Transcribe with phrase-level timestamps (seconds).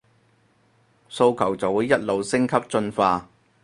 [1.11, 3.29] 訴求就會一路升級進化